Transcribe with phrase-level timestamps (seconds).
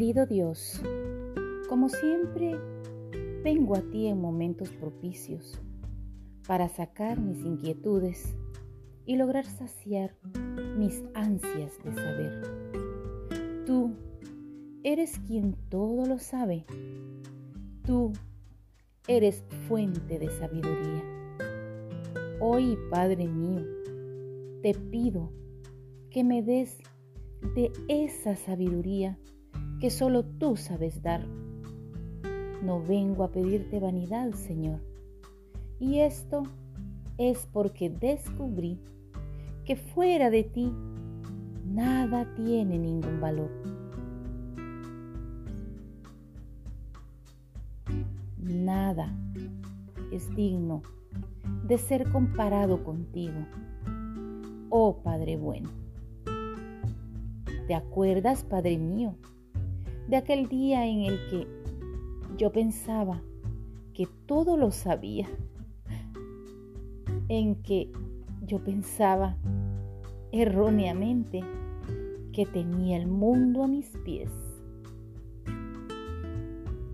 [0.00, 0.80] Querido Dios,
[1.68, 2.58] como siempre,
[3.44, 5.60] vengo a ti en momentos propicios
[6.48, 8.34] para sacar mis inquietudes
[9.04, 10.16] y lograr saciar
[10.78, 13.64] mis ansias de saber.
[13.66, 13.92] Tú
[14.84, 16.64] eres quien todo lo sabe.
[17.84, 18.14] Tú
[19.06, 21.04] eres fuente de sabiduría.
[22.40, 23.66] Hoy, Padre mío,
[24.62, 25.30] te pido
[26.08, 26.78] que me des
[27.54, 29.18] de esa sabiduría
[29.80, 31.26] que solo tú sabes dar.
[32.62, 34.80] No vengo a pedirte vanidad, Señor.
[35.78, 36.42] Y esto
[37.16, 38.78] es porque descubrí
[39.64, 40.70] que fuera de ti
[41.66, 43.50] nada tiene ningún valor.
[48.36, 49.16] Nada
[50.12, 50.82] es digno
[51.66, 53.46] de ser comparado contigo,
[54.68, 55.70] oh Padre bueno.
[57.66, 59.14] ¿Te acuerdas, Padre mío,
[60.10, 61.46] de aquel día en el que
[62.36, 63.22] yo pensaba
[63.94, 65.28] que todo lo sabía?
[67.28, 67.92] En que
[68.44, 69.36] yo pensaba
[70.32, 71.42] erróneamente
[72.32, 74.32] que tenía el mundo a mis pies.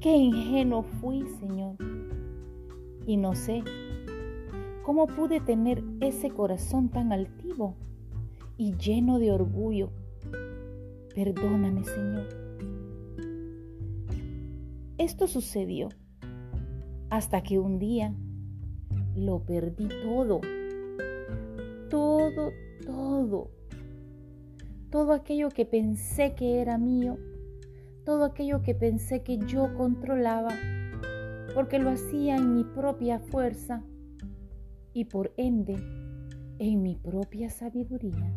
[0.00, 1.77] Qué ingenuo fui, Señor.
[3.06, 3.64] Y no sé
[4.83, 7.77] cómo pude tener ese corazón tan altivo
[8.59, 9.91] y lleno de orgullo
[11.14, 12.45] Perdóname, Señor.
[15.06, 15.90] Esto sucedió
[17.10, 18.12] hasta que un día
[19.14, 20.40] lo perdí todo.
[21.88, 22.50] Todo,
[22.84, 23.52] todo.
[24.90, 27.18] Todo aquello que pensé que era mío.
[28.04, 30.52] Todo aquello que pensé que yo controlaba.
[31.54, 33.84] Porque lo hacía en mi propia fuerza
[34.92, 35.76] y por ende
[36.58, 38.34] en mi propia sabiduría.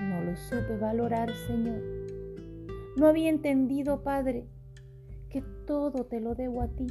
[0.00, 1.82] No lo supe valorar, Señor.
[2.96, 4.46] No había entendido, Padre,
[5.32, 6.86] que todo te lo debo a ti,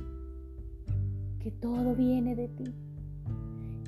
[1.40, 2.74] que todo viene de ti,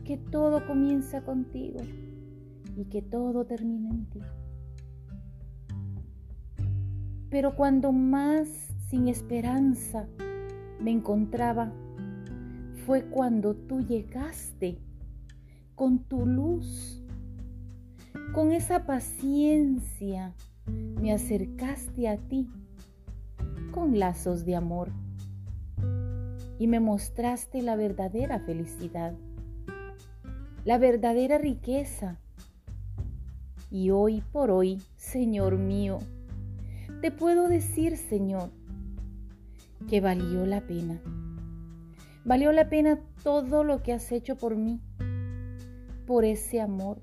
[0.06, 1.80] que todo comienza contigo
[2.75, 4.19] y que todo termina en ti.
[7.31, 8.47] Pero cuando más
[8.90, 10.08] sin esperanza
[10.80, 11.74] me encontraba,
[12.85, 14.78] fue cuando tú llegaste
[15.74, 17.03] con tu luz
[18.34, 20.35] con esa paciencia
[21.02, 22.50] me acercaste a ti
[23.73, 24.89] con lazos de amor
[26.57, 29.13] y me mostraste la verdadera felicidad,
[30.63, 32.17] la verdadera riqueza.
[33.69, 36.00] Y hoy por hoy, Señor mío,
[37.01, 38.51] te puedo decir, Señor,
[39.90, 41.01] que valió la pena.
[42.23, 44.79] Valió la pena todo lo que has hecho por mí,
[46.05, 47.01] por ese amor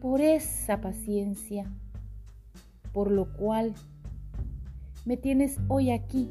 [0.00, 1.70] por esa paciencia,
[2.92, 3.74] por lo cual
[5.04, 6.30] me tienes hoy aquí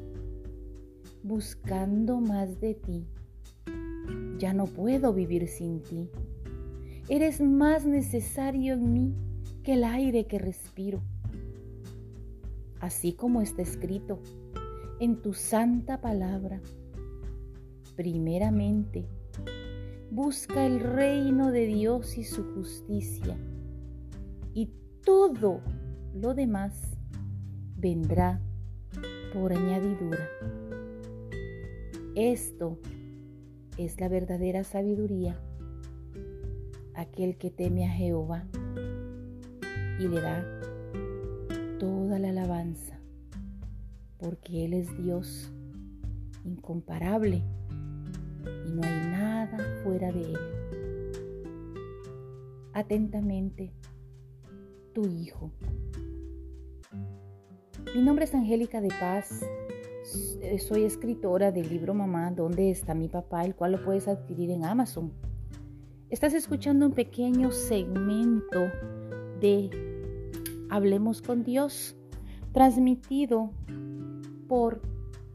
[1.23, 3.07] buscando más de ti.
[4.37, 6.09] Ya no puedo vivir sin ti.
[7.09, 9.15] Eres más necesario en mí
[9.63, 11.01] que el aire que respiro.
[12.79, 14.21] Así como está escrito
[14.99, 16.61] en tu santa palabra.
[17.95, 19.09] Primeramente,
[20.11, 23.35] busca el reino de Dios y su justicia
[24.53, 24.71] y
[25.03, 25.61] todo
[26.13, 26.97] lo demás
[27.75, 28.41] vendrá
[29.33, 30.27] por añadidura.
[32.15, 32.79] Esto
[33.77, 35.39] es la verdadera sabiduría,
[36.95, 38.45] aquel que teme a Jehová
[39.99, 40.45] y le da
[41.79, 42.99] toda la alabanza,
[44.17, 45.51] porque Él es Dios
[46.43, 47.43] incomparable
[48.67, 50.37] y no hay nada fuera de Él.
[52.73, 53.71] Atentamente,
[54.93, 55.51] tu Hijo.
[57.95, 59.43] Mi nombre es Angélica de Paz.
[60.67, 63.45] Soy escritora del libro Mamá, ¿Dónde está mi papá?
[63.45, 65.11] El cual lo puedes adquirir en Amazon.
[66.09, 68.71] Estás escuchando un pequeño segmento
[69.39, 69.69] de
[70.69, 71.95] Hablemos con Dios,
[72.53, 73.51] transmitido
[74.47, 74.81] por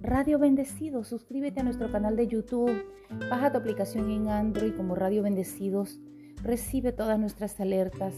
[0.01, 1.09] Radio Bendecidos.
[1.09, 2.85] Suscríbete a nuestro canal de YouTube.
[3.31, 6.01] Baja tu aplicación en Android como Radio Bendecidos.
[6.43, 8.15] Recibe todas nuestras alertas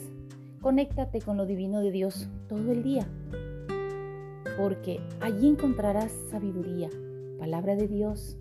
[0.66, 3.06] Conéctate con lo divino de Dios todo el día,
[4.56, 6.88] porque allí encontrarás sabiduría,
[7.38, 8.38] palabra de Dios.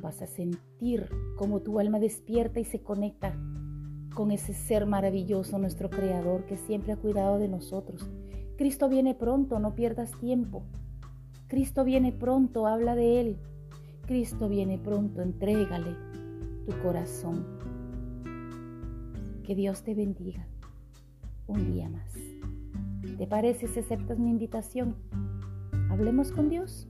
[0.00, 3.36] Vas a sentir cómo tu alma despierta y se conecta
[4.14, 8.08] con ese ser maravilloso, nuestro Creador, que siempre ha cuidado de nosotros.
[8.56, 10.62] Cristo viene pronto, no pierdas tiempo.
[11.48, 13.36] Cristo viene pronto, habla de Él.
[14.06, 15.94] Cristo viene pronto, entrégale
[16.66, 17.46] tu corazón.
[19.44, 20.46] Que Dios te bendiga
[21.46, 22.27] un día más.
[23.18, 24.94] ¿Te parece si aceptas mi invitación?
[25.90, 26.86] Hablemos con Dios.